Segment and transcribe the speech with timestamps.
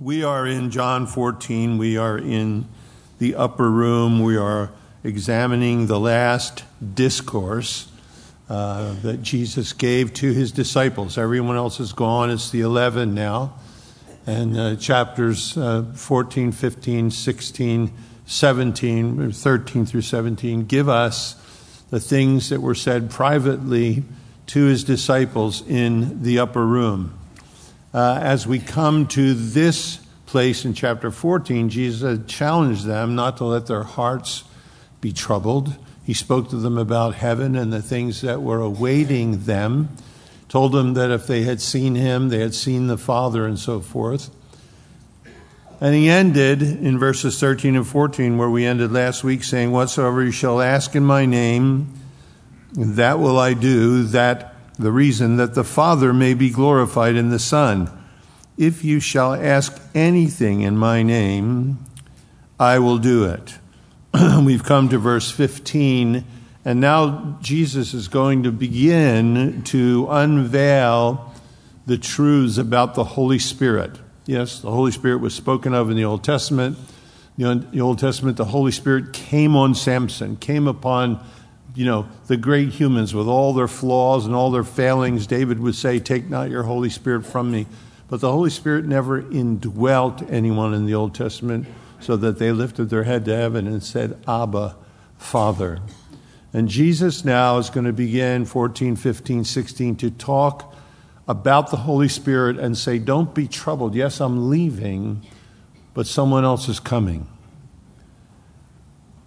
[0.00, 1.78] We are in John 14.
[1.78, 2.66] We are in
[3.20, 4.24] the upper room.
[4.24, 4.72] We are
[5.04, 7.86] examining the last discourse
[8.48, 11.16] uh, that Jesus gave to his disciples.
[11.16, 12.30] Everyone else is gone.
[12.30, 13.54] It's the 11 now.
[14.26, 17.92] And uh, chapters uh, 14, 15, 16,
[18.26, 21.36] 17, 13 through 17 give us
[21.90, 24.02] the things that were said privately
[24.46, 27.16] to his disciples in the upper room
[27.94, 33.44] uh, as we come to this place in chapter 14, Jesus challenged them not to
[33.44, 34.42] let their hearts
[35.00, 35.76] be troubled.
[36.04, 39.90] He spoke to them about heaven and the things that were awaiting them,
[40.48, 43.80] told them that if they had seen him, they had seen the Father, and so
[43.80, 44.28] forth.
[45.80, 50.24] And he ended in verses 13 and 14, where we ended last week, saying, Whatsoever
[50.24, 51.92] you shall ask in my name,
[52.72, 57.38] that will I do, that the reason that the Father may be glorified in the
[57.38, 57.90] Son.
[58.56, 61.84] If you shall ask anything in my name,
[62.58, 63.58] I will do it.
[64.44, 66.24] We've come to verse 15,
[66.64, 71.32] and now Jesus is going to begin to unveil
[71.86, 73.98] the truths about the Holy Spirit.
[74.26, 76.78] Yes, the Holy Spirit was spoken of in the Old Testament.
[77.36, 81.24] The Old Testament, the Holy Spirit came on Samson, came upon
[81.74, 85.74] you know, the great humans with all their flaws and all their failings, David would
[85.74, 87.66] say, Take not your Holy Spirit from me.
[88.08, 91.66] But the Holy Spirit never indwelt anyone in the Old Testament
[91.98, 94.76] so that they lifted their head to heaven and said, Abba,
[95.16, 95.80] Father.
[96.52, 100.72] And Jesus now is going to begin 14, 15, 16 to talk
[101.26, 103.96] about the Holy Spirit and say, Don't be troubled.
[103.96, 105.22] Yes, I'm leaving,
[105.92, 107.26] but someone else is coming.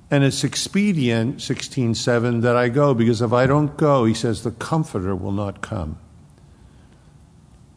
[0.10, 4.52] And it's expedient, 16.7, that I go, because if I don't go, he says, the
[4.52, 6.00] Comforter will not come.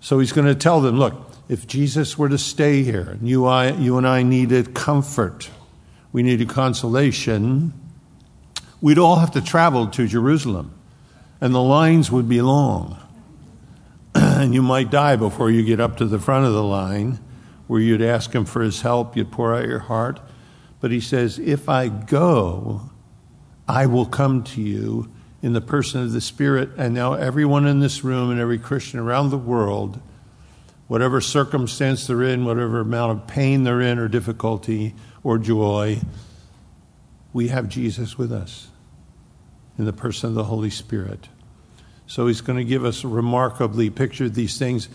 [0.00, 3.47] So he's going to tell them, look, if Jesus were to stay here, and you,
[3.47, 5.50] I, you and I needed comfort,
[6.12, 7.72] we needed consolation,
[8.81, 10.72] we'd all have to travel to Jerusalem,
[11.41, 12.97] and the lines would be long.
[14.15, 17.19] and you might die before you get up to the front of the line,
[17.66, 20.21] where you'd ask him for his help, you'd pour out your heart.
[20.80, 22.91] But he says, If I go,
[23.68, 25.10] I will come to you
[25.42, 26.70] in the person of the Spirit.
[26.76, 30.00] And now, everyone in this room and every Christian around the world,
[30.88, 36.00] whatever circumstance they're in, whatever amount of pain they're in, or difficulty, or joy,
[37.32, 38.68] we have Jesus with us
[39.78, 41.28] in the person of the Holy Spirit.
[42.06, 44.88] So he's going to give us remarkably pictured these things.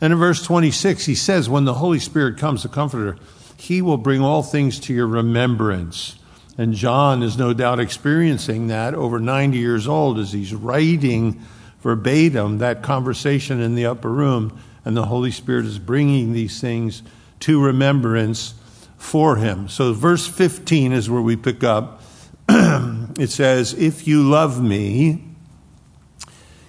[0.00, 3.18] And in verse 26, he says, When the Holy Spirit comes, the Comforter,
[3.62, 6.16] he will bring all things to your remembrance.
[6.58, 11.40] And John is no doubt experiencing that over 90 years old as he's writing
[11.80, 14.60] verbatim that conversation in the upper room.
[14.84, 17.04] And the Holy Spirit is bringing these things
[17.40, 18.54] to remembrance
[18.98, 19.68] for him.
[19.68, 22.02] So, verse 15 is where we pick up.
[22.48, 25.22] it says, If you love me,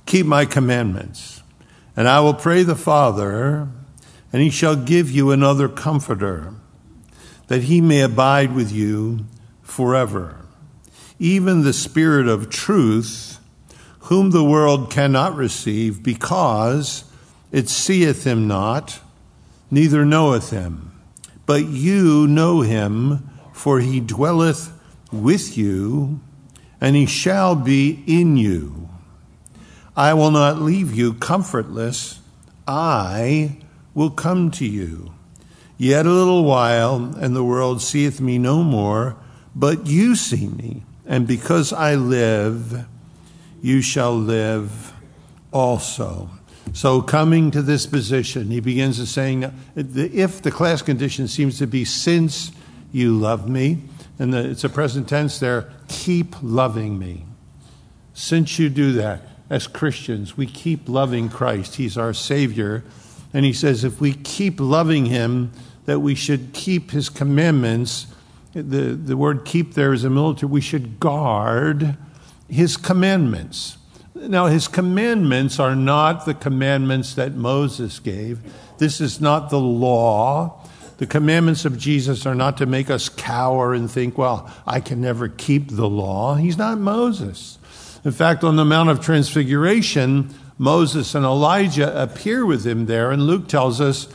[0.05, 1.41] keep my commandments.
[1.97, 3.67] And I will pray the Father,
[4.31, 6.53] and he shall give you another comforter
[7.53, 9.19] that he may abide with you
[9.61, 10.37] forever.
[11.19, 13.37] Even the Spirit of truth,
[13.99, 17.03] whom the world cannot receive, because
[17.51, 18.99] it seeth him not,
[19.69, 20.99] neither knoweth him.
[21.45, 24.71] But you know him, for he dwelleth
[25.11, 26.21] with you,
[26.81, 28.89] and he shall be in you.
[29.95, 32.19] I will not leave you comfortless,
[32.67, 33.57] I
[33.93, 35.13] will come to you.
[35.77, 39.15] Yet a little while, and the world seeth me no more,
[39.55, 40.83] but you see me.
[41.05, 42.85] And because I live,
[43.61, 44.93] you shall live
[45.51, 46.29] also.
[46.73, 51.67] So, coming to this position, he begins to saying, if the class condition seems to
[51.67, 52.51] be since
[52.91, 53.83] you love me,
[54.17, 57.25] and it's a present tense there, keep loving me.
[58.13, 61.75] Since you do that, as Christians, we keep loving Christ.
[61.75, 62.83] He's our Savior.
[63.33, 65.51] And he says if we keep loving him,
[65.85, 68.07] that we should keep his commandments.
[68.53, 71.97] The, the word keep there is a military, we should guard
[72.47, 73.77] his commandments.
[74.15, 78.39] Now, his commandments are not the commandments that Moses gave.
[78.77, 80.61] This is not the law.
[80.97, 85.01] The commandments of Jesus are not to make us cower and think, well, I can
[85.01, 86.35] never keep the law.
[86.35, 87.57] He's not Moses.
[88.05, 93.23] In fact, on the Mount of Transfiguration, Moses and Elijah appear with him there, and
[93.23, 94.07] Luke tells us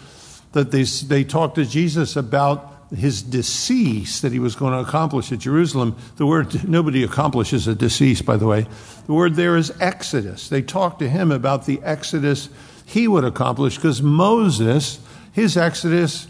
[0.52, 5.30] that they, they talked to Jesus about his decease that he was going to accomplish
[5.30, 5.96] at Jerusalem.
[6.16, 8.66] The word, nobody accomplishes a decease, by the way.
[9.06, 10.48] The word there is exodus.
[10.48, 12.48] They talked to him about the exodus
[12.86, 15.00] he would accomplish because Moses,
[15.32, 16.26] his exodus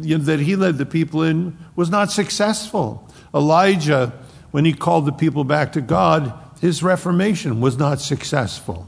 [0.00, 3.08] you know, that he led the people in was not successful.
[3.34, 4.12] Elijah,
[4.50, 8.86] when he called the people back to God, his reformation was not successful.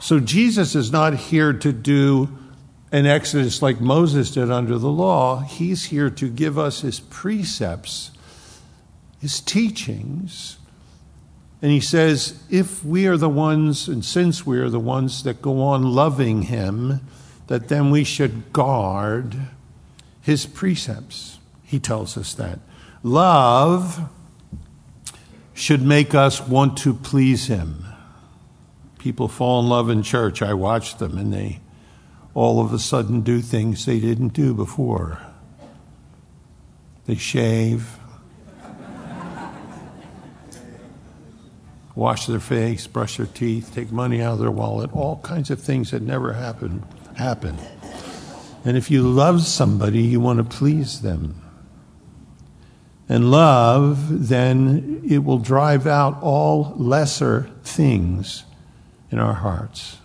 [0.00, 2.36] So Jesus is not here to do
[2.90, 5.40] an exodus like Moses did under the law.
[5.40, 8.10] He's here to give us his precepts,
[9.20, 10.58] his teachings.
[11.62, 15.42] And he says, if we are the ones, and since we are the ones that
[15.42, 17.00] go on loving him,
[17.48, 19.36] that then we should guard
[20.22, 21.38] his precepts.
[21.62, 22.58] He tells us that.
[23.02, 24.08] Love
[25.52, 27.84] should make us want to please him.
[29.00, 30.42] People fall in love in church.
[30.42, 31.60] I watch them and they
[32.34, 35.18] all of a sudden do things they didn't do before.
[37.06, 37.98] They shave,
[41.94, 45.62] wash their face, brush their teeth, take money out of their wallet, all kinds of
[45.62, 46.84] things that never happen
[47.16, 47.56] happen.
[48.66, 51.40] And if you love somebody, you want to please them.
[53.08, 58.44] And love, then it will drive out all lesser things
[59.10, 59.98] in our hearts.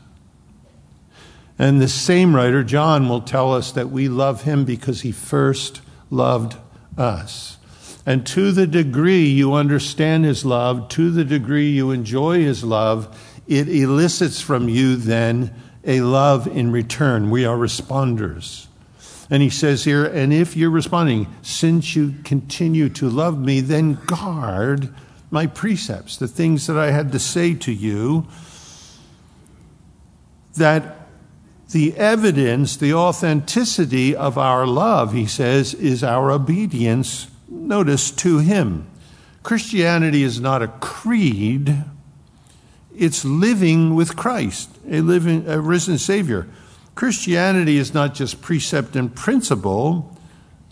[1.58, 5.82] And the same writer, John, will tell us that we love him because he first
[6.10, 6.58] loved
[6.98, 7.58] us.
[8.06, 13.18] And to the degree you understand his love, to the degree you enjoy his love,
[13.48, 15.54] it elicits from you then
[15.84, 17.30] a love in return.
[17.30, 18.68] We are responders.
[19.30, 23.98] And he says here, and if you're responding, since you continue to love me, then
[24.06, 24.94] guard
[25.32, 28.28] my precepts, the things that I had to say to you,
[30.56, 31.08] that
[31.72, 38.88] the evidence, the authenticity of our love, he says, is our obedience, notice, to him.
[39.44, 41.84] Christianity is not a creed,
[42.96, 46.48] it's living with Christ, a living, a risen Savior.
[46.96, 50.18] Christianity is not just precept and principle,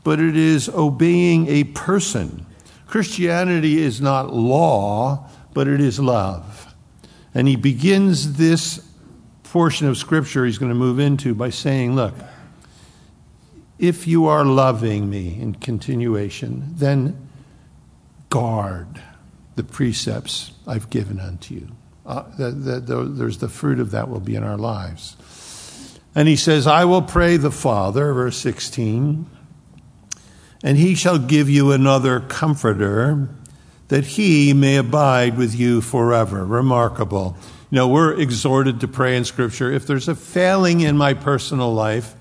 [0.03, 2.45] but it is obeying a person.
[2.87, 6.73] Christianity is not law, but it is love.
[7.33, 8.87] And he begins this
[9.53, 12.15] portion of Scripture he's going to move into by saying, Look,
[13.77, 17.29] if you are loving me in continuation, then
[18.31, 18.99] guard
[19.55, 21.67] the precepts I've given unto you.
[22.03, 25.99] Uh, the, the, the, there's the fruit of that will be in our lives.
[26.15, 29.29] And he says, I will pray the Father, verse 16,
[30.63, 33.29] and he shall give you another comforter
[33.89, 36.43] that he may abide with you forever.
[36.43, 37.37] Remarkable.
[37.73, 39.71] You know, we're exhorted to pray in Scripture.
[39.71, 42.13] If there's a failing in my personal life,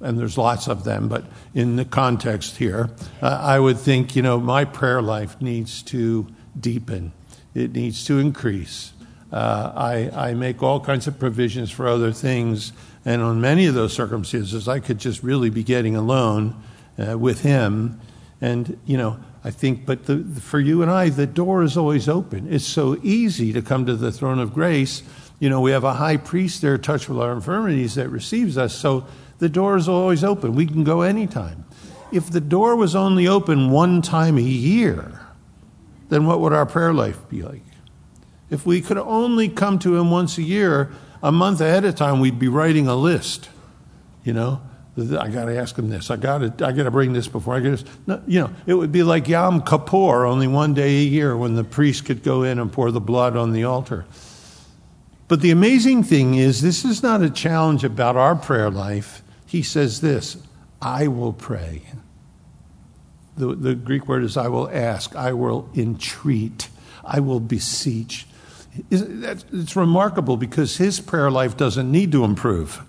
[0.00, 1.24] and there's lots of them, but
[1.54, 2.90] in the context here,
[3.22, 6.26] uh, I would think, you know, my prayer life needs to
[6.58, 7.12] deepen,
[7.54, 8.92] it needs to increase.
[9.30, 12.72] Uh, I, I make all kinds of provisions for other things,
[13.04, 16.60] and on many of those circumstances, I could just really be getting alone
[16.98, 18.00] uh, with Him.
[18.40, 20.06] And, you know, I think, but
[20.40, 22.52] for you and I, the door is always open.
[22.52, 25.02] It's so easy to come to the throne of grace.
[25.40, 28.72] You know, we have a high priest there, touched with our infirmities, that receives us.
[28.72, 29.04] So
[29.38, 30.54] the door is always open.
[30.54, 31.64] We can go anytime.
[32.12, 35.20] If the door was only open one time a year,
[36.08, 37.62] then what would our prayer life be like?
[38.50, 40.92] If we could only come to Him once a year,
[41.22, 43.48] a month ahead of time, we'd be writing a list,
[44.22, 44.60] you know?
[44.96, 46.10] I got to ask him this.
[46.10, 46.66] I got to.
[46.66, 47.84] I got to bring this before I get this.
[48.06, 51.54] No, you know, it would be like Yom Kippur, only one day a year, when
[51.54, 54.04] the priest could go in and pour the blood on the altar.
[55.28, 59.22] But the amazing thing is, this is not a challenge about our prayer life.
[59.46, 60.36] He says this:
[60.82, 61.84] "I will pray."
[63.38, 66.68] The, the Greek word is "I will ask," "I will entreat,"
[67.02, 68.26] "I will beseech."
[68.90, 72.82] It's remarkable because his prayer life doesn't need to improve.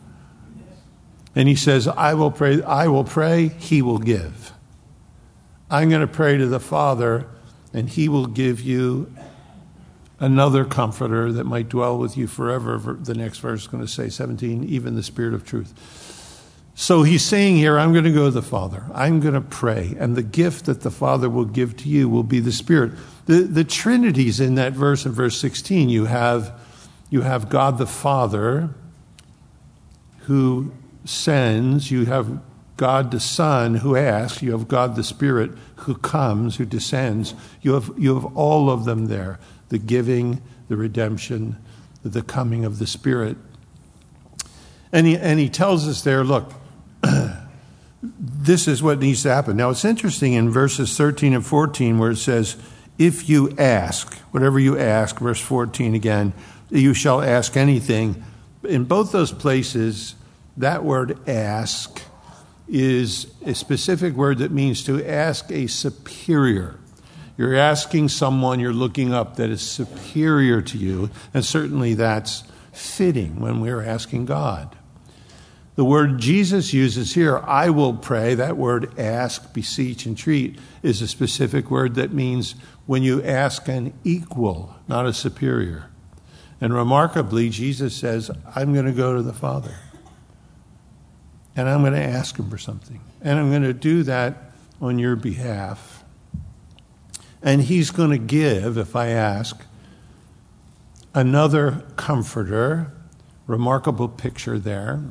[1.36, 4.52] And he says, I will pray, I will pray, he will give.
[5.70, 7.26] I'm going to pray to the Father,
[7.74, 9.14] and he will give you
[10.20, 12.78] another comforter that might dwell with you forever.
[12.78, 15.74] The next verse is going to say 17, even the Spirit of truth.
[16.76, 18.84] So he's saying here, I'm going to go to the Father.
[18.94, 19.96] I'm going to pray.
[20.00, 22.94] And the gift that the Father will give to you will be the Spirit.
[23.26, 25.90] The, the Trinity's in that verse in verse 16.
[25.90, 26.60] You have,
[27.10, 28.70] you have God the Father
[30.22, 30.72] who
[31.06, 32.40] sends, you have
[32.78, 37.34] God the Son who asks, you have God the Spirit who comes, who descends.
[37.62, 41.58] You have, you have all of them there the giving, the redemption,
[42.04, 43.38] the coming of the Spirit.
[44.92, 46.54] And he, and he tells us there, look,
[48.04, 49.58] this is what needs to happen.
[49.58, 52.58] Now, it's interesting in verses 13 and 14 where it says,
[53.00, 56.34] If you ask, whatever you ask, verse 14 again,
[56.70, 58.24] you shall ask anything.
[58.64, 60.16] In both those places,
[60.58, 62.02] that word ask
[62.68, 66.80] is a specific word that means to ask a superior.
[67.38, 73.40] You're asking someone you're looking up that is superior to you, and certainly that's fitting
[73.40, 74.76] when we're asking God.
[75.76, 81.08] The word Jesus uses here, I will pray, that word ask, beseech, entreat, is a
[81.08, 82.54] specific word that means
[82.86, 85.90] when you ask an equal, not a superior.
[86.62, 89.74] And remarkably, Jesus says, I'm going to go to the Father.
[91.56, 93.02] And I'm going to ask him for something.
[93.22, 96.04] And I'm going to do that on your behalf.
[97.42, 99.64] And he's going to give, if I ask,
[101.14, 102.92] another comforter.
[103.46, 105.04] Remarkable picture there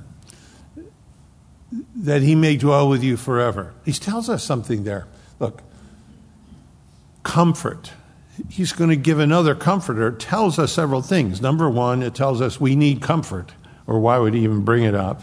[1.95, 3.75] that he may dwell with you forever.
[3.85, 5.07] He tells us something there.
[5.39, 5.63] Look,
[7.23, 7.93] comfort.
[8.49, 10.11] He's going to give another comforter.
[10.11, 11.41] Tells us several things.
[11.41, 13.53] Number one, it tells us we need comfort,
[13.87, 15.23] or why would he even bring it up?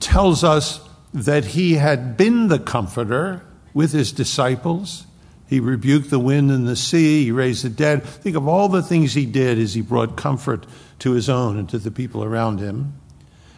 [0.00, 0.80] Tells us
[1.12, 5.06] that he had been the comforter with his disciples.
[5.46, 7.24] He rebuked the wind and the sea.
[7.24, 8.02] He raised the dead.
[8.04, 10.66] Think of all the things he did as he brought comfort
[11.00, 12.94] to his own and to the people around him.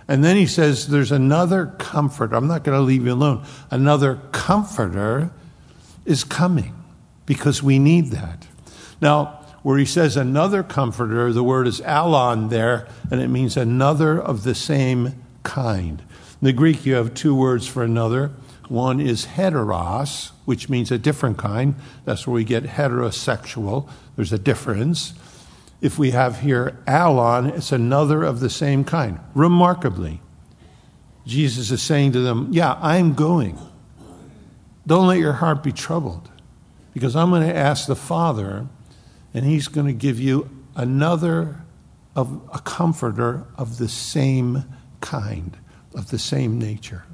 [0.09, 2.33] And then he says, There's another comfort.
[2.33, 3.45] I'm not going to leave you alone.
[3.71, 5.31] Another comforter
[6.05, 6.75] is coming
[7.25, 8.47] because we need that.
[9.01, 14.21] Now, where he says another comforter, the word is allon there, and it means another
[14.21, 16.03] of the same kind.
[16.41, 18.31] In the Greek, you have two words for another.
[18.69, 21.77] One is heteros, which means a different kind.
[22.05, 23.89] That's where we get heterosexual.
[24.17, 25.15] There's a difference
[25.81, 29.21] if we have here allon, it's another of the same kind.
[29.35, 30.21] Remarkably,
[31.27, 33.59] Jesus is saying to them, Yeah, I'm going.
[34.87, 36.31] Don't let your heart be troubled,
[36.95, 38.67] because I'm going to ask the Father,
[39.35, 41.63] and He's going to give you another
[42.15, 44.65] of a comforter of the same
[45.01, 45.57] kind,
[45.97, 47.05] of the same nature.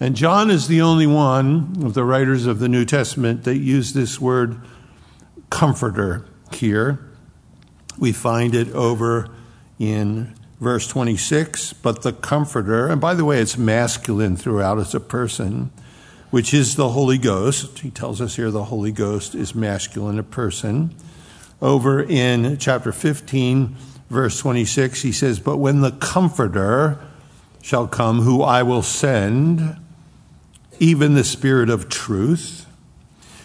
[0.00, 3.92] And John is the only one of the writers of the New Testament that use
[3.92, 4.60] this word
[5.50, 6.98] comforter here.
[7.98, 9.30] We find it over
[9.78, 11.74] in verse 26.
[11.74, 15.70] But the Comforter, and by the way, it's masculine throughout, it's a person,
[16.30, 17.78] which is the Holy Ghost.
[17.78, 20.94] He tells us here the Holy Ghost is masculine, a person.
[21.62, 23.76] Over in chapter 15,
[24.10, 26.98] verse 26, he says, But when the Comforter
[27.64, 29.78] shall come, who I will send,
[30.80, 32.66] even the Spirit of truth,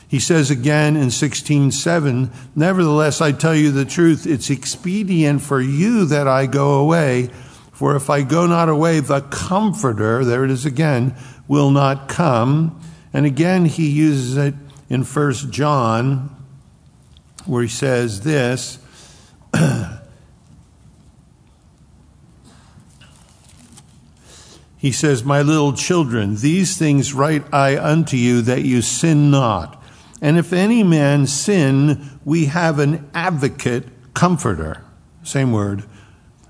[0.09, 6.03] he says again in 16:7, "Nevertheless I tell you the truth, it's expedient for you
[6.03, 7.29] that I go away,
[7.71, 11.13] for if I go not away, the comforter, there it is again,
[11.47, 12.75] will not come."
[13.13, 14.55] And again he uses it
[14.89, 16.29] in 1 John
[17.45, 18.79] where he says this,
[24.79, 29.83] He says, My little children, these things write I unto you that you sin not.
[30.21, 34.83] And if any man sin, we have an advocate, comforter,
[35.21, 35.83] same word.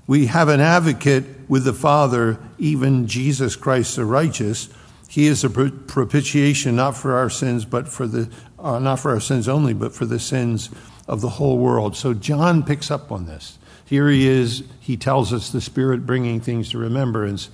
[0.06, 4.68] We have an advocate with the Father, even Jesus Christ the righteous.
[5.08, 9.20] He is a propitiation not for our sins, but for the uh, not for our
[9.20, 10.70] sins only, but for the sins
[11.08, 11.96] of the whole world.
[11.96, 13.58] So John picks up on this.
[13.84, 14.62] Here he is.
[14.78, 17.50] He tells us the Spirit bringing things to remembrance,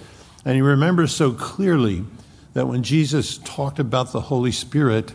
[0.47, 2.05] and he remembers so clearly
[2.55, 5.13] that when Jesus talked about the Holy Spirit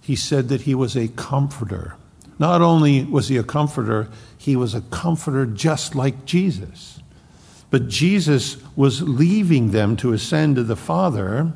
[0.00, 1.94] he said that he was a comforter.
[2.38, 7.00] Not only was he a comforter, he was a comforter just like Jesus.
[7.70, 11.52] But Jesus was leaving them to ascend to the Father.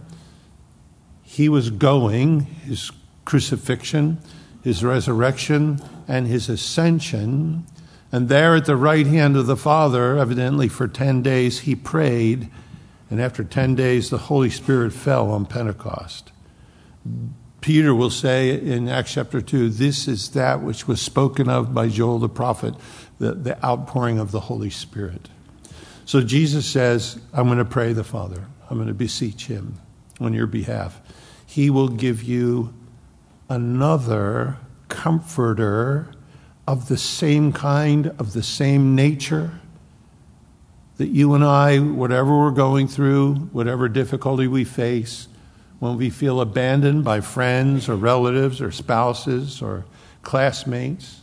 [1.25, 2.93] He was going, his
[3.25, 4.19] crucifixion,
[4.63, 7.67] his resurrection, and his ascension.
[8.13, 12.49] And there at the right hand of the Father, evidently for 10 days, he prayed.
[13.11, 16.33] And after 10 days, the Holy Spirit fell on Pentecost.
[17.61, 21.89] Peter will say in Acts chapter 2, this is that which was spoken of by
[21.89, 22.75] Joel the prophet,
[23.19, 25.29] the, the outpouring of the Holy Spirit.
[26.05, 28.45] So Jesus says, I'm going to pray the Father.
[28.69, 29.81] I'm going to beseech him
[30.21, 31.01] on your behalf.
[31.47, 32.75] He will give you
[33.49, 34.59] another
[34.89, 36.09] comforter
[36.67, 39.61] of the same kind, of the same nature
[40.97, 45.29] that you and I, whatever we're going through, whatever difficulty we face,
[45.81, 49.85] when we feel abandoned by friends or relatives or spouses or
[50.23, 51.23] classmates,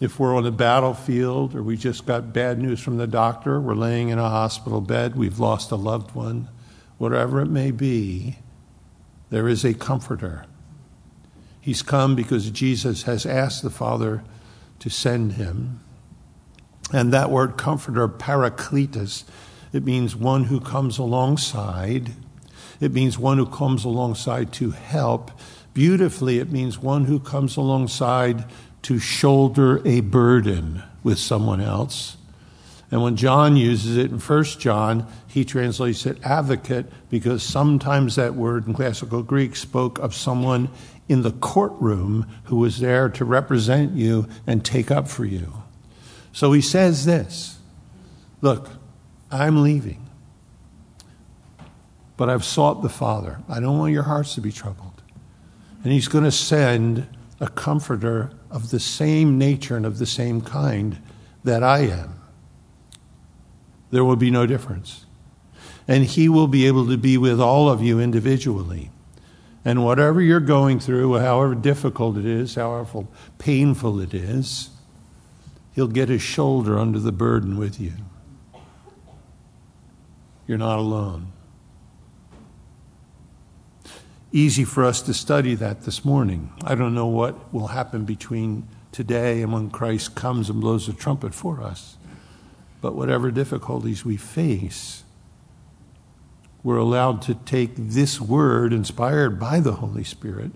[0.00, 3.74] if we're on the battlefield or we just got bad news from the doctor, we're
[3.74, 6.48] laying in a hospital bed, we've lost a loved one,
[6.96, 8.38] whatever it may be,
[9.28, 10.46] there is a comforter.
[11.60, 14.24] He's come because Jesus has asked the Father
[14.78, 15.80] to send him.
[16.92, 19.24] And that word comforter, parakletos,
[19.72, 22.12] It means one who comes alongside.
[22.80, 25.30] It means one who comes alongside to help.
[25.74, 28.44] Beautifully, it means one who comes alongside
[28.82, 32.16] to shoulder a burden with someone else.
[32.90, 38.34] And when John uses it in 1 John, he translates it advocate because sometimes that
[38.34, 40.68] word in classical Greek spoke of someone
[41.08, 45.62] in the courtroom who was there to represent you and take up for you.
[46.32, 47.58] So he says this
[48.40, 48.68] Look,
[49.30, 50.08] I'm leaving,
[52.16, 53.40] but I've sought the Father.
[53.48, 55.02] I don't want your hearts to be troubled.
[55.82, 57.06] And he's going to send
[57.40, 61.00] a comforter of the same nature and of the same kind
[61.44, 62.20] that I am.
[63.90, 65.06] There will be no difference.
[65.88, 68.90] And he will be able to be with all of you individually.
[69.64, 73.06] And whatever you're going through, however difficult it is, however
[73.38, 74.69] painful it is,
[75.74, 77.92] he'll get his shoulder under the burden with you.
[80.46, 81.32] You're not alone.
[84.32, 86.52] Easy for us to study that this morning.
[86.64, 90.92] I don't know what will happen between today and when Christ comes and blows the
[90.92, 91.96] trumpet for us.
[92.80, 95.04] But whatever difficulties we face,
[96.62, 100.52] we're allowed to take this word inspired by the Holy Spirit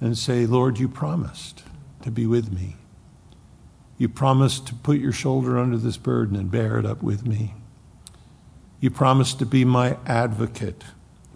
[0.00, 1.64] and say, Lord, you promised
[2.02, 2.76] to be with me.
[3.98, 7.54] You promised to put your shoulder under this burden and bear it up with me.
[8.80, 10.84] You promised to be my advocate,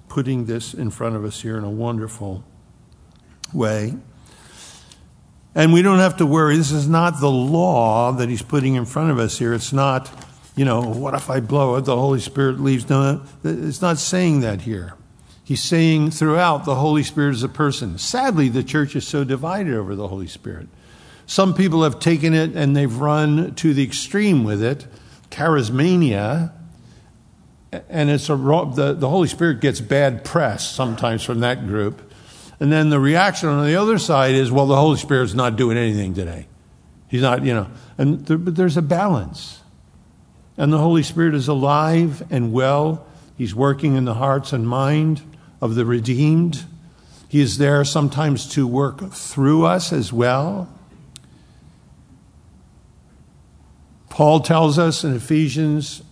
[0.09, 2.45] putting this in front of us here in a wonderful
[3.53, 3.95] way.
[5.55, 6.57] And we don't have to worry.
[6.57, 9.53] This is not the law that he's putting in front of us here.
[9.53, 10.11] It's not,
[10.55, 11.85] you know, what if I blow it?
[11.85, 12.89] The Holy Spirit leaves.
[12.89, 14.95] No, it's not saying that here.
[15.45, 17.99] He's saying throughout the Holy Spirit is a person.
[17.99, 20.69] Sadly, the church is so divided over the Holy Spirit.
[21.27, 24.87] Some people have taken it and they've run to the extreme with it,
[25.31, 26.53] charismania,
[27.89, 32.13] and it's a the, the Holy Spirit gets bad press sometimes from that group.
[32.61, 35.77] And then the reaction on the other side is, well, the Holy Spirit's not doing
[35.77, 36.47] anything today.
[37.09, 37.69] He's not, you know.
[37.99, 39.61] And there, but there's a balance.
[40.57, 43.07] And the Holy Spirit is alive and well.
[43.37, 45.23] He's working in the hearts and mind
[45.61, 46.65] of the redeemed.
[47.29, 50.69] He is there sometimes to work through us as well.
[54.13, 56.03] Paul tells us in Ephesians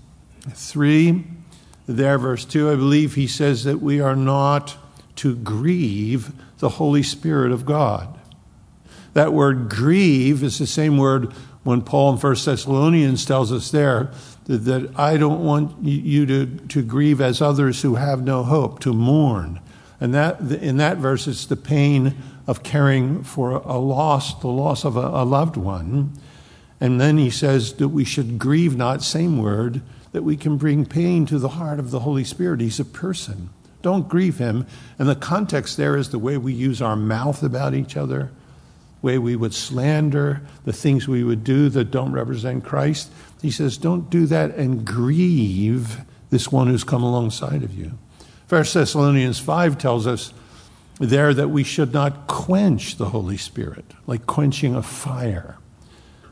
[0.49, 1.23] 3,
[1.87, 4.75] there, verse 2, I believe he says that we are not
[5.17, 8.19] to grieve the Holy Spirit of God.
[9.13, 14.11] That word grieve is the same word when Paul in 1 Thessalonians tells us there
[14.45, 18.81] that, that I don't want you to, to grieve as others who have no hope,
[18.81, 19.61] to mourn.
[20.01, 24.87] And that, in that verse, it's the pain of caring for a loss, the loss
[24.87, 26.15] of a, a loved one.
[26.81, 30.87] And then he says that we should grieve not, same word, that we can bring
[30.87, 32.61] pain to the heart of the Holy Spirit.
[32.61, 33.51] He's a person.
[33.83, 34.67] Don't grieve him.
[34.99, 38.31] And the context there is the way we use our mouth about each other,
[39.01, 43.13] the way we would slander, the things we would do that don't represent Christ.
[43.43, 47.93] He says, don't do that and grieve this one who's come alongside of you.
[48.47, 50.33] First Thessalonians 5 tells us
[50.99, 55.57] there that we should not quench the Holy Spirit, like quenching a fire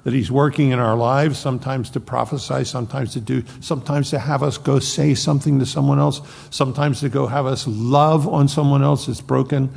[0.05, 4.43] that He's working in our lives, sometimes to prophesy, sometimes to do, sometimes to have
[4.43, 8.83] us go say something to someone else, sometimes to go have us love on someone
[8.83, 9.71] else that's broken.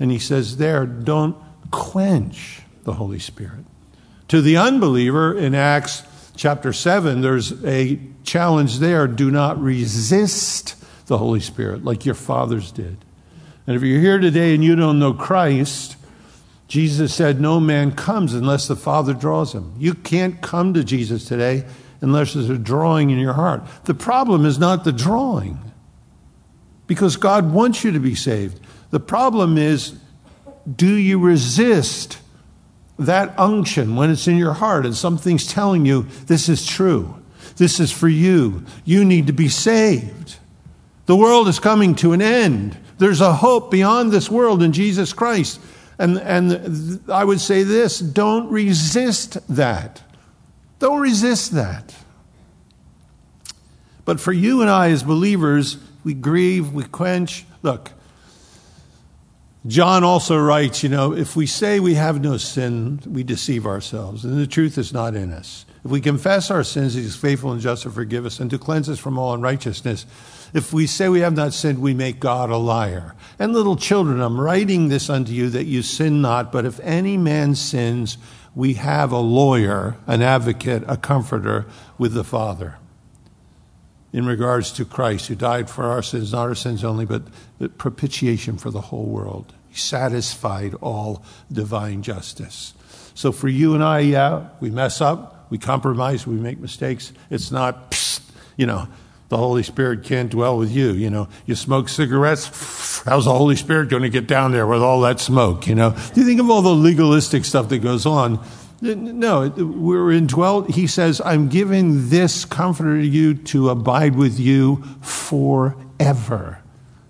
[0.00, 1.36] And He says there, don't
[1.70, 3.64] quench the Holy Spirit.
[4.28, 6.02] To the unbeliever in Acts
[6.36, 12.70] chapter 7, there's a challenge there do not resist the Holy Spirit like your fathers
[12.70, 12.98] did.
[13.66, 15.96] And if you're here today and you don't know Christ,
[16.68, 19.74] Jesus said, No man comes unless the Father draws him.
[19.78, 21.64] You can't come to Jesus today
[22.00, 23.62] unless there's a drawing in your heart.
[23.84, 25.58] The problem is not the drawing,
[26.86, 28.60] because God wants you to be saved.
[28.90, 29.98] The problem is,
[30.76, 32.18] do you resist
[32.98, 37.14] that unction when it's in your heart and something's telling you this is true?
[37.56, 38.64] This is for you.
[38.84, 40.36] You need to be saved.
[41.06, 42.76] The world is coming to an end.
[42.98, 45.60] There's a hope beyond this world in Jesus Christ.
[45.98, 50.02] And, and I would say this don't resist that.
[50.78, 51.94] Don't resist that.
[54.04, 57.44] But for you and I as believers, we grieve, we quench.
[57.62, 57.92] Look,
[59.68, 64.24] John also writes, you know, if we say we have no sin, we deceive ourselves,
[64.24, 65.66] and the truth is not in us.
[65.84, 68.58] If we confess our sins, he is faithful and just to forgive us and to
[68.58, 70.06] cleanse us from all unrighteousness.
[70.54, 73.14] If we say we have not sinned, we make God a liar.
[73.38, 77.18] And little children, I'm writing this unto you that you sin not, but if any
[77.18, 78.16] man sins,
[78.54, 81.66] we have a lawyer, an advocate, a comforter
[81.98, 82.78] with the Father.
[84.12, 87.22] in regards to Christ, who died for our sins, not our sins only, but
[87.76, 89.52] propitiation for the whole world.
[89.72, 92.74] Satisfied all divine justice.
[93.14, 97.12] So for you and I, yeah, we mess up, we compromise, we make mistakes.
[97.30, 98.20] It's not, psst,
[98.56, 98.88] you know,
[99.28, 100.92] the Holy Spirit can't dwell with you.
[100.92, 103.02] You know, you smoke cigarettes.
[103.04, 105.66] How's the Holy Spirit going to get down there with all that smoke?
[105.66, 108.42] You know, do you think of all the legalistic stuff that goes on?
[108.80, 110.70] No, we're indwelt.
[110.70, 116.60] He says, I'm giving this comforter to you to abide with you forever.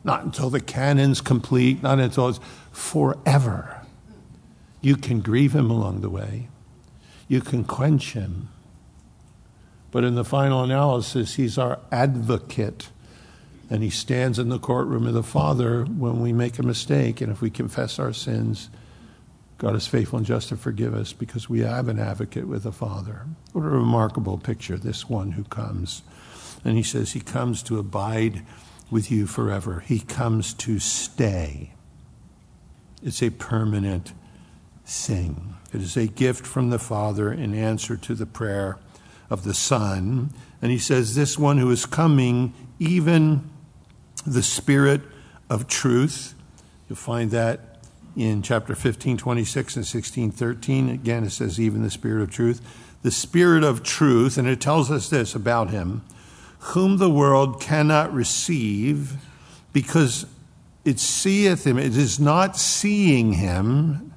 [0.09, 2.40] Not until the canon's complete, not until it's
[2.73, 3.83] forever.
[4.81, 6.49] You can grieve him along the way,
[7.29, 8.49] you can quench him.
[9.90, 12.88] But in the final analysis, he's our advocate.
[13.68, 17.21] And he stands in the courtroom of the Father when we make a mistake.
[17.21, 18.71] And if we confess our sins,
[19.59, 22.73] God is faithful and just to forgive us because we have an advocate with the
[22.73, 23.27] Father.
[23.53, 26.01] What a remarkable picture, this one who comes.
[26.64, 28.42] And he says, He comes to abide
[28.90, 31.72] with you forever, He comes to stay.
[33.03, 34.12] It's a permanent
[34.85, 35.55] thing.
[35.72, 38.79] It is a gift from the Father in answer to the prayer
[39.31, 40.31] of the Son.
[40.62, 43.48] And he says, This one who is coming, even
[44.27, 45.03] the Spirit
[45.51, 46.35] of truth.
[46.88, 47.79] You'll find that
[48.16, 50.88] in chapter 15, 26 and 16, 13.
[50.88, 52.61] Again, it says, even the Spirit of truth.
[53.03, 56.03] The Spirit of truth, and it tells us this about him,
[56.59, 59.16] whom the world cannot receive
[59.73, 60.27] because
[60.85, 61.79] it seeth him.
[61.79, 64.12] It is not seeing him,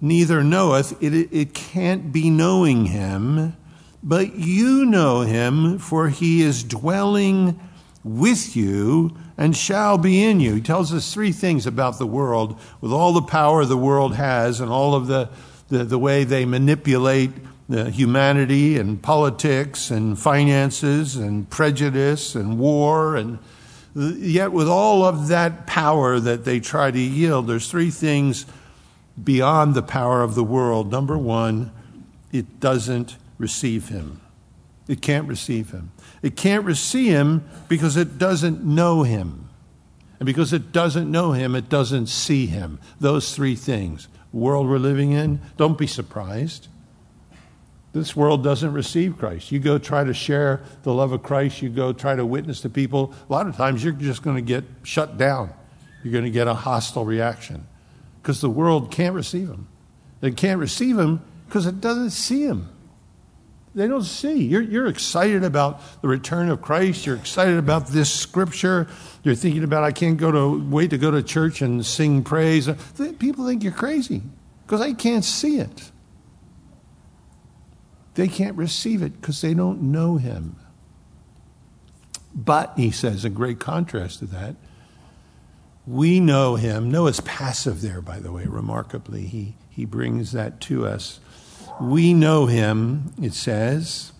[0.00, 1.02] neither knoweth.
[1.02, 3.56] It, it can't be knowing him,
[4.02, 7.58] but you know him, for he is dwelling
[8.04, 10.54] with you and shall be in you.
[10.54, 14.60] He tells us three things about the world with all the power the world has
[14.60, 15.30] and all of the,
[15.68, 17.30] the, the way they manipulate
[17.68, 23.38] the humanity and politics and finances and prejudice and war and
[23.94, 28.46] yet with all of that power that they try to yield there's three things
[29.22, 31.70] beyond the power of the world number one
[32.32, 34.20] it doesn't receive him
[34.86, 35.90] it can't receive him
[36.22, 39.48] it can't receive him because it doesn't know him.
[40.18, 42.80] And because it doesn't know him, it doesn't see him.
[42.98, 44.08] Those three things.
[44.32, 46.68] World we're living in, don't be surprised.
[47.98, 49.52] This world doesn't receive Christ.
[49.52, 52.70] You go try to share the love of Christ, you go try to witness to
[52.70, 53.12] people.
[53.28, 55.52] A lot of times you're just going to get shut down.
[56.02, 57.66] You're going to get a hostile reaction
[58.22, 59.68] because the world can't receive him.
[60.20, 62.68] They can't receive him because it doesn't see him
[63.78, 64.44] they don't see.
[64.44, 67.06] You're, you're excited about the return of Christ.
[67.06, 68.88] You're excited about this scripture.
[69.22, 72.68] You're thinking about, I can't go to, wait to go to church and sing praise.
[73.18, 74.22] People think you're crazy
[74.66, 75.92] because they can't see it.
[78.18, 80.56] They can't receive it because they don't know him.
[82.34, 84.56] But, he says, in great contrast to that,
[85.86, 86.90] we know him.
[86.90, 89.26] Noah's passive there, by the way, remarkably.
[89.26, 91.20] He, he brings that to us
[91.80, 94.10] we know him, it says,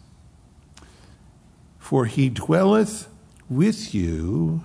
[1.81, 3.09] for he dwelleth
[3.51, 4.63] with you.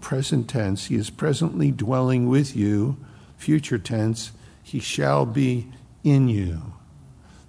[0.00, 2.96] Present tense, he is presently dwelling with you.
[3.36, 4.30] Future tense,
[4.62, 5.66] he shall be
[6.04, 6.60] in you.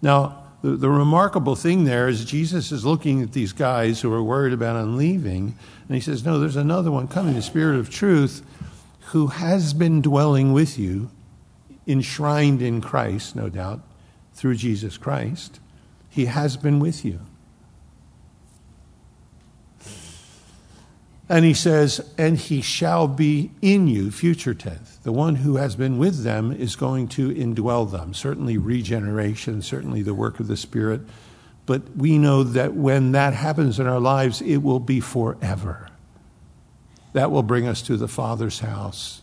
[0.02, 4.24] Now, the, the, remarkable thing there is Jesus is looking at these guys who are
[4.24, 5.56] worried about him leaving,
[5.88, 8.44] and he says, No, there's another one coming, the Spirit of truth,
[9.08, 11.10] who has been dwelling with you
[11.88, 13.82] enshrined in Christ, no doubt,
[14.34, 15.60] through Jesus Christ,
[16.10, 17.20] He has been with you.
[21.32, 24.98] And he says, and he shall be in you, future tense.
[24.98, 28.14] The one who has been with them is going to indwell them.
[28.14, 31.00] Certainly regeneration, certainly the work of the Spirit.
[31.66, 35.88] But we know that when that happens in our lives, it will be forever.
[37.14, 39.22] That will bring us to the Father's house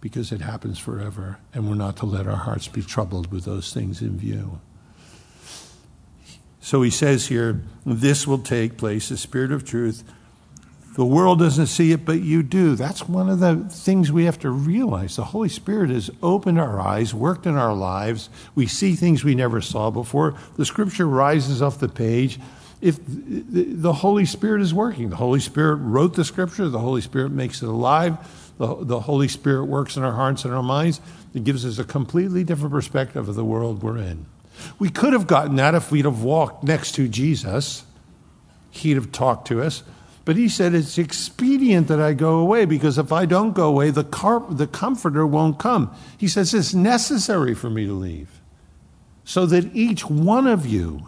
[0.00, 3.74] because it happens forever, and we're not to let our hearts be troubled with those
[3.74, 4.58] things in view.
[6.62, 10.02] So he says here, this will take place, the Spirit of truth.
[10.96, 12.74] The world doesn't see it, but you do.
[12.74, 15.16] That's one of the things we have to realize.
[15.16, 18.30] The Holy Spirit has opened our eyes, worked in our lives.
[18.54, 20.34] We see things we never saw before.
[20.56, 22.40] The scripture rises off the page.
[22.80, 27.30] If the Holy Spirit is working, the Holy Spirit wrote the scripture, the Holy Spirit
[27.30, 28.18] makes it alive
[28.58, 31.00] the, the Holy Spirit works in our hearts and our minds,
[31.34, 34.26] it gives us a completely different perspective of the world we're in.
[34.78, 37.84] We could have gotten that if we'd have walked next to Jesus.
[38.70, 39.82] He'd have talked to us.
[40.26, 43.90] But he said, It's expedient that I go away because if I don't go away,
[43.90, 45.94] the, car- the comforter won't come.
[46.18, 48.42] He says, It's necessary for me to leave
[49.24, 51.06] so that each one of you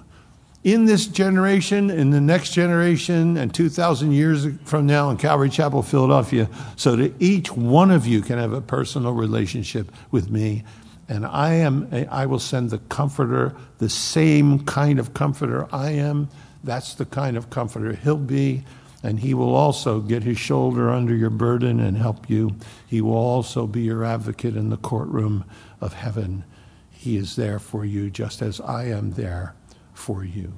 [0.64, 5.82] in this generation, in the next generation, and 2,000 years from now in Calvary Chapel,
[5.82, 10.64] Philadelphia, so that each one of you can have a personal relationship with me.
[11.08, 16.28] And I am, I will send the comforter, the same kind of comforter I am.
[16.62, 18.64] That's the kind of comforter he'll be.
[19.02, 22.56] And he will also get his shoulder under your burden and help you.
[22.86, 25.44] He will also be your advocate in the courtroom
[25.80, 26.44] of heaven.
[26.90, 29.54] He is there for you just as I am there
[29.94, 30.54] for you.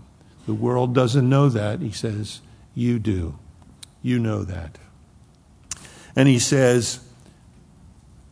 [0.47, 1.81] The world doesn't know that.
[1.81, 2.41] He says,
[2.75, 3.39] You do.
[4.03, 4.79] You know that.
[6.17, 7.01] And he says,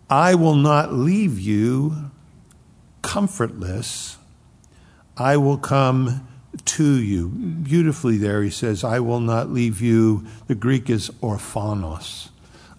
[0.08, 2.10] I will not leave you
[3.02, 4.16] comfortless.
[5.16, 6.27] I will come
[6.66, 7.28] to you.
[7.28, 10.26] Beautifully there, he says, I will not leave you.
[10.46, 12.28] The Greek is orphanos.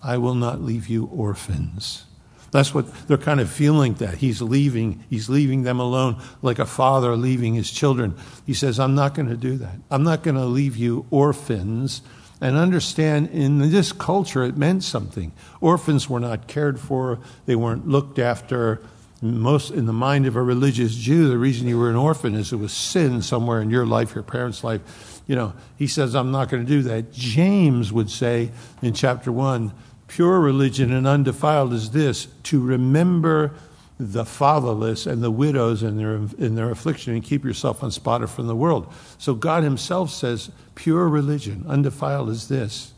[0.02, 2.06] I will not leave you orphans.
[2.52, 5.04] That's what they're kind of feeling that he's leaving.
[5.10, 8.16] He's leaving them alone like a father leaving his children.
[8.46, 9.76] He says, I'm not going to do that.
[9.92, 12.02] I'm not going to leave you orphans.
[12.42, 15.34] And understand in this culture, it meant something.
[15.60, 18.82] Orphans were not cared for, they weren't looked after.
[19.22, 22.54] Most in the mind of a religious Jew, the reason you were an orphan is
[22.54, 25.22] it was sin somewhere in your life, your parents' life.
[25.28, 27.12] You know, he says, I'm not going to do that.
[27.12, 28.52] James would say
[28.82, 29.74] in chapter 1,
[30.08, 33.54] Pure religion and undefiled is this to remember
[34.00, 38.48] the fatherless and the widows in their, in their affliction and keep yourself unspotted from
[38.48, 38.92] the world.
[39.18, 42.94] So God Himself says, pure religion, undefiled is this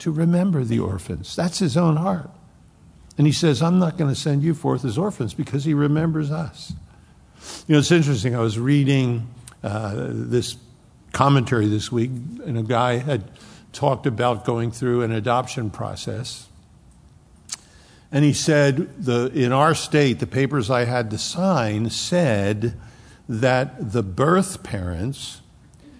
[0.00, 1.34] to remember the orphans.
[1.34, 2.30] That's His own heart.
[3.18, 6.30] And He says, I'm not going to send you forth as orphans because He remembers
[6.30, 6.72] us.
[7.66, 8.34] You know, it's interesting.
[8.34, 9.28] I was reading
[9.62, 10.56] uh, this
[11.12, 12.10] commentary this week,
[12.44, 13.24] and a guy had
[13.72, 16.48] talked about going through an adoption process.
[18.12, 22.78] And he said, the, in our state, the papers I had to sign said
[23.28, 25.40] that the birth parents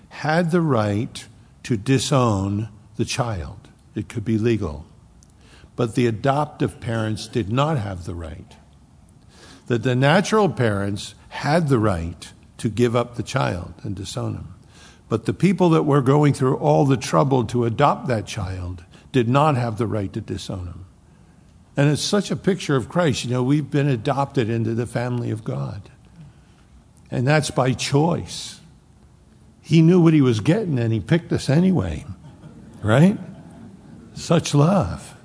[0.08, 1.26] had the right
[1.64, 3.68] to disown the child.
[3.94, 4.86] It could be legal.
[5.76, 8.56] But the adoptive parents did not have the right.
[9.66, 14.54] That the natural parents had the right to give up the child and disown him.
[15.08, 19.28] But the people that were going through all the trouble to adopt that child did
[19.28, 20.86] not have the right to disown him.
[21.76, 23.24] And it's such a picture of Christ.
[23.24, 25.90] You know, we've been adopted into the family of God.
[27.10, 28.60] And that's by choice.
[29.60, 32.06] He knew what he was getting and he picked us anyway,
[32.82, 33.18] right?
[34.14, 35.15] Such love.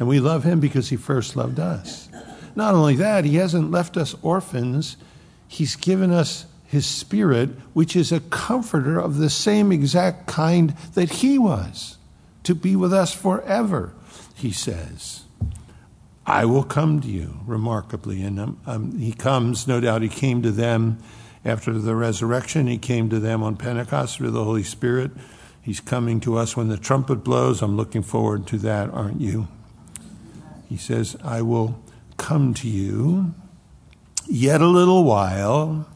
[0.00, 2.08] And we love him because he first loved us.
[2.56, 4.96] Not only that, he hasn't left us orphans,
[5.46, 11.10] he's given us his spirit, which is a comforter of the same exact kind that
[11.10, 11.98] he was,
[12.44, 13.92] to be with us forever,
[14.34, 15.24] he says.
[16.26, 18.22] I will come to you, remarkably.
[18.22, 20.98] And um, um, he comes, no doubt, he came to them
[21.44, 22.68] after the resurrection.
[22.68, 25.10] He came to them on Pentecost through the Holy Spirit.
[25.60, 27.60] He's coming to us when the trumpet blows.
[27.60, 29.48] I'm looking forward to that, aren't you?
[30.70, 31.82] He says, I will
[32.16, 33.34] come to you
[34.26, 35.86] yet a little while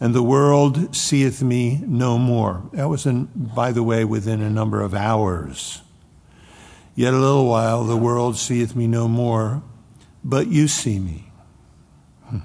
[0.00, 2.62] and the world seeth me no more.
[2.72, 5.82] That was, in, by the way, within a number of hours.
[6.94, 9.62] Yet a little while, the world seeth me no more,
[10.22, 11.32] but you see me.
[12.26, 12.38] Hmm.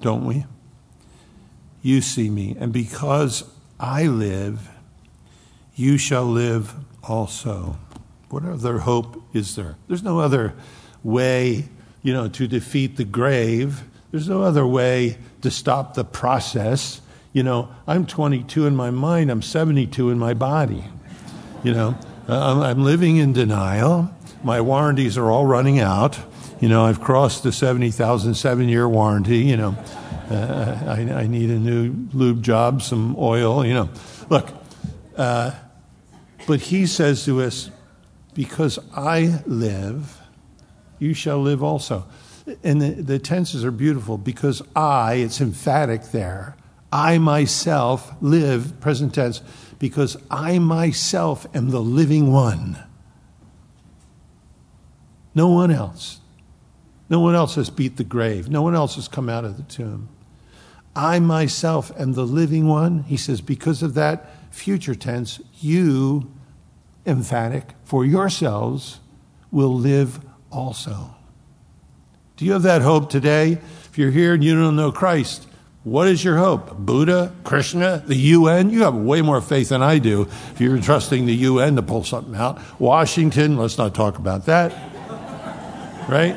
[0.00, 0.46] Don't we?
[1.82, 2.56] You see me.
[2.58, 3.44] And because
[3.78, 4.70] I live,
[5.74, 7.78] you shall live also.
[8.28, 9.76] What other hope is there?
[9.88, 10.54] There's no other
[11.02, 11.68] way,
[12.02, 17.00] you know, to defeat the grave there's no other way to stop the process.
[17.32, 20.84] You know, I'm 22 in my mind, I'm 72 in my body.
[21.62, 24.10] You know, I'm, living in denial.
[24.42, 26.18] My warranties are all running out.
[26.60, 29.40] You know, I've crossed the 70,000 seven year warranty.
[29.40, 29.76] You know,
[30.30, 33.90] uh, I, I, need a new lube job, some oil, you know.
[34.30, 34.48] Look,
[35.16, 35.50] uh,
[36.46, 37.70] but he says to us,
[38.36, 40.20] Because I live,
[41.00, 42.06] you shall live also
[42.62, 46.56] and the, the tenses are beautiful because I, it's emphatic there,
[46.92, 49.42] I myself live, present tense,
[49.78, 52.78] because I myself am the living one.
[55.34, 56.20] No one else.
[57.10, 58.48] No one else has beat the grave.
[58.48, 60.08] No one else has come out of the tomb.
[60.94, 63.02] I myself am the living one.
[63.02, 66.32] He says, because of that future tense, you,
[67.06, 69.00] emphatic, for yourselves,
[69.50, 71.14] will live also.
[72.36, 73.52] Do you have that hope today?
[73.52, 75.46] If you're here and you don't know Christ,
[75.84, 76.76] what is your hope?
[76.76, 78.70] Buddha, Krishna, the UN?
[78.70, 82.02] You have way more faith than I do if you're trusting the UN to pull
[82.02, 82.60] something out.
[82.80, 84.72] Washington, let's not talk about that.
[86.08, 86.36] Right?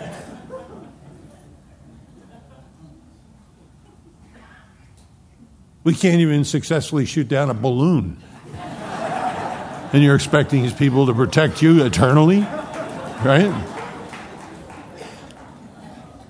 [5.84, 8.22] We can't even successfully shoot down a balloon.
[9.92, 12.40] And you're expecting these people to protect you eternally?
[12.40, 13.54] Right?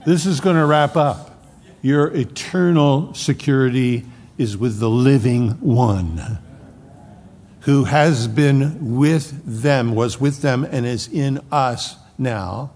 [0.06, 1.44] This is going to wrap up.
[1.82, 4.06] Your eternal security
[4.38, 6.40] is with the living one
[7.62, 12.72] who has been with them, was with them, and is in us now.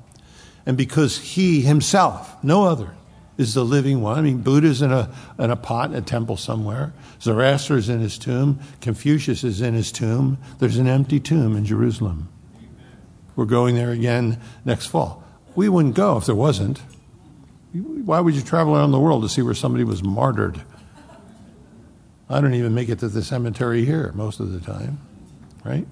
[0.66, 2.92] And because he himself, no other,
[3.38, 4.18] is the living one.
[4.18, 6.94] I mean, Buddha's in a, in a pot in a temple somewhere.
[7.22, 8.60] Zoroaster is in his tomb.
[8.82, 10.38] Confucius is in his tomb.
[10.60, 12.30] There's an empty tomb in Jerusalem.
[13.36, 15.24] We're going there again next fall.
[15.56, 16.82] We wouldn't go if there wasn't.
[17.74, 20.62] Why would you travel around the world to see where somebody was martyred?
[22.30, 25.00] I don't even make it to the cemetery here most of the time,
[25.64, 25.88] right?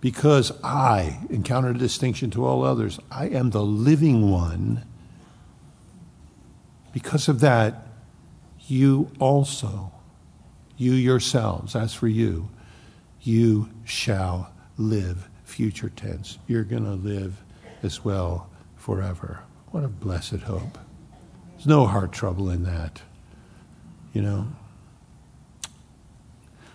[0.00, 3.00] Because I encounter a distinction to all others.
[3.10, 4.84] I am the living one.
[6.94, 7.88] Because of that,
[8.68, 9.90] you also,
[10.76, 12.48] you yourselves, as for you,
[13.20, 16.38] you shall live, future tense.
[16.46, 17.42] You're going to live
[17.82, 19.40] as well forever.
[19.72, 20.78] What a blessed hope.
[21.54, 23.02] There's no heart trouble in that.
[24.12, 24.46] You know?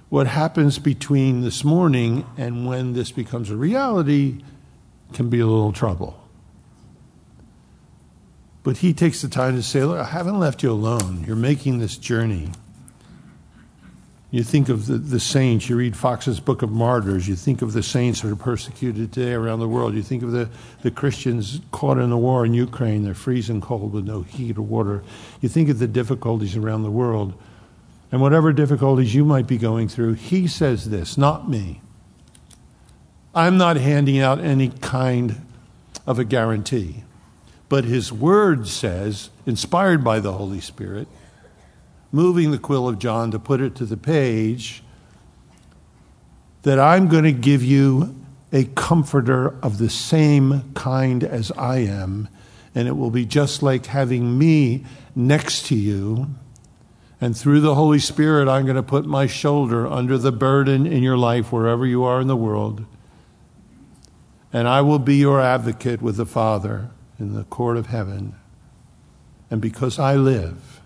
[0.10, 4.43] What happens between this morning and when this becomes a reality
[5.13, 6.21] can be a little trouble.
[8.63, 11.24] But he takes the time to say, Look, I haven't left you alone.
[11.26, 12.50] You're making this journey.
[14.32, 17.74] You think of the, the saints, you read Foxe's Book of Martyrs, you think of
[17.74, 20.48] the saints that are persecuted today around the world, you think of the,
[20.84, 24.62] the Christians caught in the war in Ukraine, they're freezing cold with no heat or
[24.62, 25.02] water.
[25.41, 27.34] You think of the difficulties around the world.
[28.12, 31.82] And whatever difficulties you might be going through, he says this, not me.
[33.34, 35.41] I'm not handing out any kind
[36.06, 37.04] of a guarantee.
[37.69, 41.08] But his word says, inspired by the Holy Spirit,
[42.12, 44.84] moving the quill of John to put it to the page
[46.63, 48.15] that I'm going to give you
[48.51, 52.27] a comforter of the same kind as I am,
[52.73, 54.84] and it will be just like having me
[55.15, 56.27] next to you.
[57.21, 61.03] And through the Holy Spirit, I'm going to put my shoulder under the burden in
[61.03, 62.86] your life, wherever you are in the world.
[64.51, 68.36] And I will be your advocate with the Father in the court of heaven.
[69.51, 70.82] And because I live,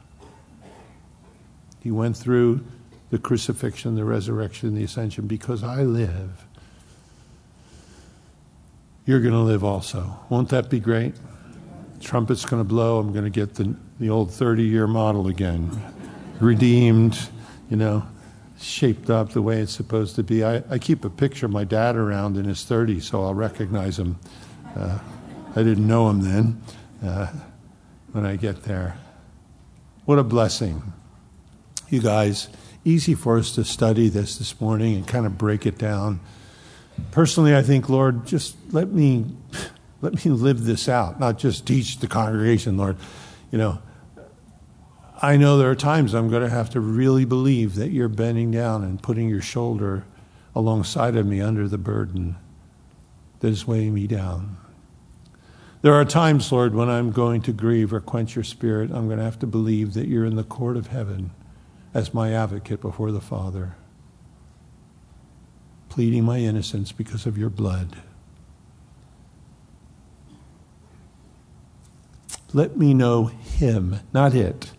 [1.81, 2.65] he went through
[3.09, 5.27] the crucifixion, the resurrection, the ascension.
[5.27, 6.45] Because I live,
[9.05, 10.19] you're going to live also.
[10.29, 11.13] Won't that be great?
[11.99, 12.99] Trumpet's going to blow.
[12.99, 15.71] I'm going to get the, the old 30 year model again.
[16.39, 17.19] Redeemed,
[17.69, 18.03] you know,
[18.59, 20.43] shaped up the way it's supposed to be.
[20.43, 23.99] I, I keep a picture of my dad around in his 30s, so I'll recognize
[23.99, 24.17] him.
[24.75, 24.99] Uh,
[25.55, 26.61] I didn't know him then
[27.03, 27.27] uh,
[28.11, 28.97] when I get there.
[30.05, 30.93] What a blessing
[31.89, 32.49] you guys.
[32.83, 36.19] Easy for us to study this this morning and kind of break it down.
[37.11, 39.25] Personally, I think, Lord, just let me
[40.01, 42.97] let me live this out, not just teach the congregation, Lord.
[43.51, 43.79] You know,
[45.21, 48.51] I know there are times I'm going to have to really believe that you're bending
[48.51, 50.03] down and putting your shoulder
[50.53, 52.35] alongside of me under the burden
[53.39, 54.57] that is weighing me down.
[55.83, 59.17] There are times, Lord, when I'm going to grieve or quench your spirit, I'm going
[59.17, 61.31] to have to believe that you're in the court of heaven
[61.93, 63.75] as my advocate before the Father,
[65.89, 67.97] pleading my innocence because of your blood.
[72.53, 74.71] Let me know him, not it,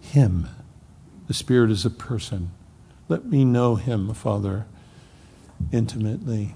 [0.00, 0.48] him.
[1.26, 2.52] The Spirit is a person.
[3.08, 4.66] Let me know him, Father,
[5.72, 6.54] intimately.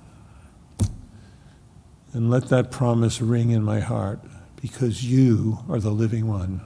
[2.14, 4.20] And let that promise ring in my heart
[4.62, 6.60] because you are the living one.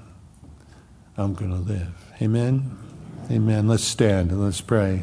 [1.16, 1.94] I'm going to live.
[2.20, 2.76] Amen.
[3.30, 3.66] Amen.
[3.66, 5.02] Let's stand and let's pray.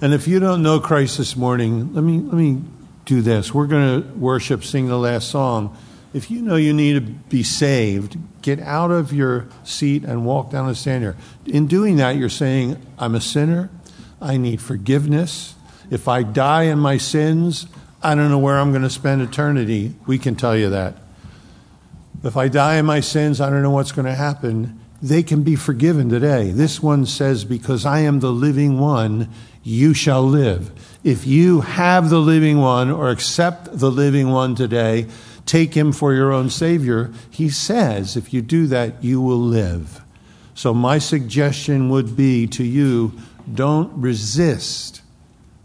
[0.00, 2.62] And if you don't know Christ this morning, let me let me
[3.04, 3.52] do this.
[3.52, 5.76] We're going to worship, sing the last song.
[6.14, 10.50] If you know you need to be saved, get out of your seat and walk
[10.50, 11.16] down the stand here.
[11.44, 13.68] In doing that, you're saying, I'm a sinner.
[14.20, 15.54] I need forgiveness.
[15.90, 17.66] If I die in my sins,
[18.02, 19.94] I don't know where I'm going to spend eternity.
[20.06, 20.94] We can tell you that.
[22.22, 24.78] If I die in my sins, I don't know what's going to happen.
[25.02, 26.50] They can be forgiven today.
[26.50, 29.28] This one says, Because I am the living one,
[29.62, 30.70] you shall live.
[31.02, 35.06] If you have the living one or accept the living one today,
[35.46, 37.10] take him for your own Savior.
[37.30, 40.02] He says, if you do that, you will live.
[40.54, 43.12] So, my suggestion would be to you
[43.52, 45.00] don't resist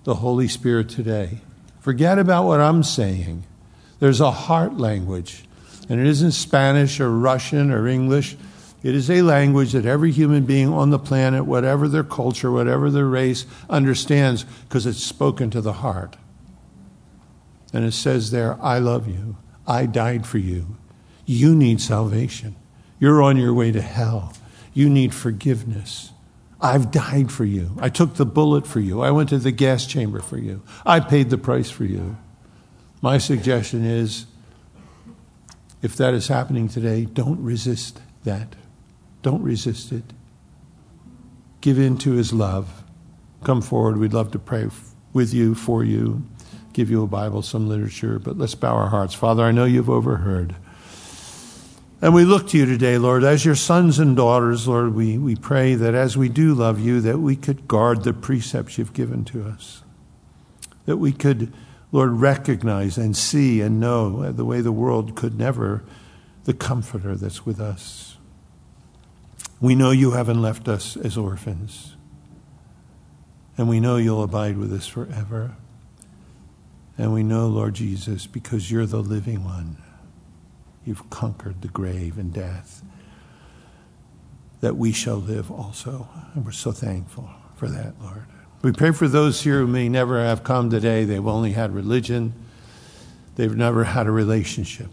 [0.06, 1.40] the Holy Spirit today.
[1.80, 3.44] Forget about what I'm saying.
[4.00, 5.44] There's a heart language.
[5.90, 8.38] And it isn't Spanish or Russian or English.
[8.84, 12.92] It is a language that every human being on the planet, whatever their culture, whatever
[12.92, 16.18] their race, understands because it's spoken to the heart.
[17.74, 19.38] And it says there, I love you.
[19.68, 20.78] I died for you.
[21.26, 22.56] You need salvation.
[23.00, 24.34] You're on your way to hell.
[24.74, 26.12] You need forgiveness.
[26.66, 27.78] I've died for you.
[27.80, 29.02] I took the bullet for you.
[29.02, 30.64] I went to the gas chamber for you.
[30.84, 32.18] I paid the price for you.
[33.04, 34.26] My suggestion is
[35.84, 38.56] if that is happening today, don't resist that.
[39.22, 40.06] Don't resist it.
[41.62, 42.84] Give in to his love.
[43.44, 43.98] Come forward.
[43.98, 44.68] We'd love to pray
[45.14, 46.26] with you, for you,
[46.74, 49.14] give you a Bible, some literature, but let's bow our hearts.
[49.14, 50.56] Father, I know you've overheard.
[52.02, 55.36] And we look to you today, Lord, as your sons and daughters, Lord, we, we
[55.36, 59.24] pray that as we do love you, that we could guard the precepts you've given
[59.26, 59.82] to us.
[60.86, 61.54] That we could,
[61.92, 65.84] Lord, recognize and see and know the way the world could never,
[66.44, 68.18] the comforter that's with us.
[69.62, 71.96] We know you haven't left us as orphans.
[73.58, 75.56] And we know you'll abide with us forever.
[76.98, 79.78] And we know, Lord Jesus, because you're the living one,
[80.86, 82.84] you've conquered the grave and death,
[84.62, 86.08] that we shall live also.
[86.34, 88.26] And we're so thankful for that, Lord.
[88.62, 91.04] We pray for those here who may never have come today.
[91.04, 92.34] They've only had religion,
[93.36, 94.92] they've never had a relationship,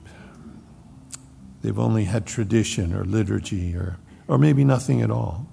[1.63, 5.47] they've only had tradition or liturgy or or maybe nothing at all,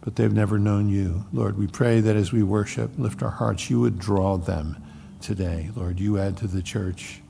[0.00, 1.26] but they've never known you.
[1.32, 4.82] Lord, we pray that as we worship, lift our hearts, you would draw them
[5.20, 5.70] today.
[5.74, 7.20] Lord, you add to the church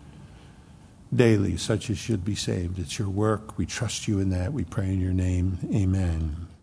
[1.17, 2.79] daily such as should be saved.
[2.79, 3.57] It's your work.
[3.59, 4.53] We trust you in that.
[4.53, 5.59] We pray in your name.
[5.73, 6.54] Amen.